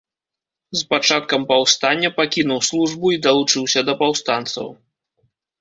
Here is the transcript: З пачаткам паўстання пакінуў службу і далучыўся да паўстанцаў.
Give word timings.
З 0.79 0.79
пачаткам 0.93 1.41
паўстання 1.51 2.09
пакінуў 2.19 2.59
службу 2.71 3.13
і 3.17 3.21
далучыўся 3.29 3.79
да 3.91 3.99
паўстанцаў. 4.03 4.67